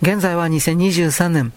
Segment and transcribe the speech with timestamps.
[0.00, 1.52] 現在は2023年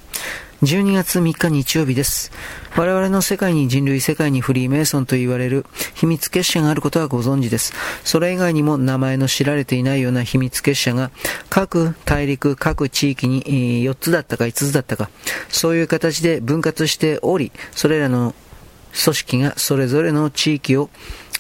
[0.64, 2.32] 12月3日日曜日です。
[2.76, 5.64] 我々の世界に人類世界にフリーメイソンと言われる
[5.94, 7.72] 秘密結社があることはご存知です。
[8.04, 11.12] それ以外にも名前の知られていないような秘密結社が
[11.52, 13.44] 各大陸、各地域に
[13.84, 15.12] 4つだったか5つだったか、
[15.50, 18.34] そういう形で分割しており、それらの
[19.04, 20.90] 組織がそれぞれの地域を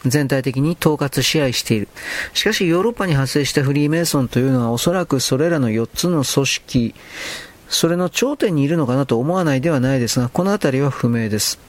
[0.06, 1.88] 全体的に統括支配している。
[2.34, 6.96] しかしヨーロッパに発生したフリーメイソンというのはおそらくそれらの4つの組織、
[7.70, 11.60] それの頂点にいるのかなと思わないではないですが、この辺りは不明です。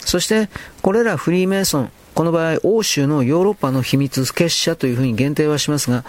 [0.00, 0.48] そして、
[0.82, 6.04] これらフリーメイソン、この場合、欧州のヨーロッパの秘密結社というふうに限定はしますが、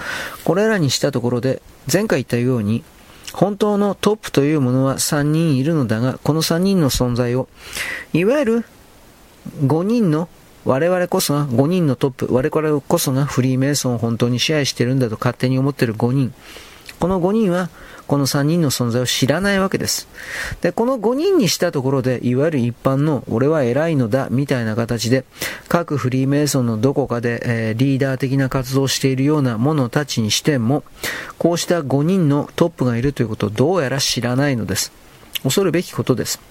[0.45, 2.83] これらにしたところで、前回言ったように、
[3.33, 7.49] 本当のトップというものは3人いるのだが、この3人の存在を、
[8.13, 8.65] いわゆる
[9.65, 10.29] 5人の
[10.67, 16.33] 我々こそが5人のトップ、我々こそがフリーメイソンを本当に支配してるんだと勝手に思ってる5人。
[16.99, 17.69] この5人は、
[18.05, 20.09] この3人の存在を知らないわけです。
[20.59, 25.23] で、この5人にしたところで、いわゆる一般の、俺は偉いのだ、みたいな形で、
[25.69, 30.83] 各フリーメイソンのどこかで、えー、リーダー的な活動をしているような者たちにしても、
[31.37, 34.91] こうした5人のトップがいるということをどうやら知らないのです。
[35.43, 36.41] 恐るべきことです。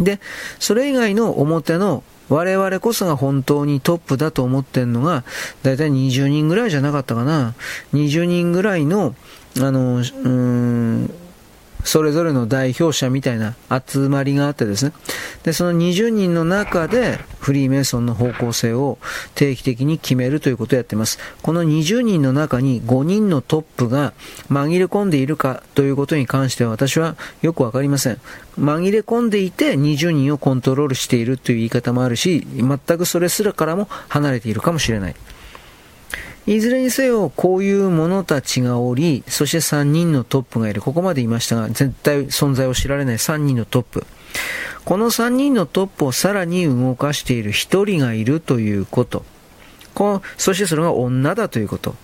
[0.00, 0.18] で、
[0.58, 5.24] それ以外の表の我々こそが本当にトップだと思ってんのが、
[5.62, 7.54] だいたい20人ぐらいじゃなかったかな。
[7.94, 9.14] 20人ぐらいの、
[9.60, 11.10] あの、うーん、
[11.88, 13.54] それぞれの代表者みたいな
[13.86, 14.92] 集まりがあってですね。
[15.42, 18.98] で、その20人の中でフリーメイソンの方向性を
[19.34, 21.18] 定期的に決めるということをやっています。
[21.40, 24.12] この20人の中に5人のトップが
[24.50, 28.20] 紛れ込んでいるかということに関しては私はよくわかりません。
[28.60, 35.16] 紛れ込んでいて20人をコントロールしているという言い方もあるし、全くそれすらからも離れているかもしれない。
[36.48, 40.80] いずれにせよ、こういう者たちがおり、そして3人のトップがいる。
[40.80, 44.06] ここまで言いましたが、絶対存在を知られない3人のトップ。
[44.86, 49.26] この3人のトップをさらに動かしている1人がいるということ。
[49.92, 51.94] このそしてそれが女だということ。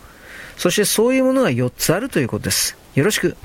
[0.59, 2.77] そしてそういうものが4つあるということです。
[2.95, 3.39] よろしく。